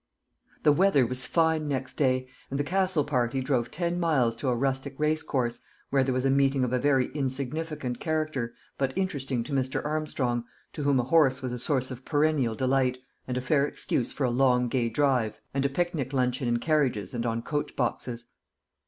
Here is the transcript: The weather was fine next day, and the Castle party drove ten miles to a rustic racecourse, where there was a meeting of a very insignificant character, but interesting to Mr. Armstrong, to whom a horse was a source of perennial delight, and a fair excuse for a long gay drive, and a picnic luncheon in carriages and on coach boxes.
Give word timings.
The 0.63 0.71
weather 0.71 1.05
was 1.05 1.27
fine 1.27 1.67
next 1.67 1.93
day, 1.93 2.27
and 2.49 2.59
the 2.59 2.63
Castle 2.63 3.03
party 3.03 3.39
drove 3.39 3.69
ten 3.69 3.99
miles 3.99 4.35
to 4.37 4.47
a 4.49 4.55
rustic 4.55 4.95
racecourse, 4.99 5.59
where 5.91 6.03
there 6.03 6.11
was 6.11 6.25
a 6.25 6.31
meeting 6.31 6.63
of 6.63 6.73
a 6.73 6.79
very 6.79 7.11
insignificant 7.13 7.99
character, 7.99 8.55
but 8.79 8.97
interesting 8.97 9.43
to 9.43 9.53
Mr. 9.53 9.85
Armstrong, 9.85 10.43
to 10.73 10.81
whom 10.81 10.99
a 10.99 11.03
horse 11.03 11.43
was 11.43 11.53
a 11.53 11.59
source 11.59 11.91
of 11.91 12.03
perennial 12.03 12.55
delight, 12.55 12.97
and 13.27 13.37
a 13.37 13.41
fair 13.41 13.67
excuse 13.67 14.11
for 14.11 14.23
a 14.23 14.31
long 14.31 14.69
gay 14.69 14.89
drive, 14.89 15.39
and 15.53 15.67
a 15.67 15.69
picnic 15.69 16.13
luncheon 16.13 16.47
in 16.47 16.57
carriages 16.57 17.13
and 17.13 17.27
on 17.27 17.43
coach 17.43 17.75
boxes. 17.75 18.25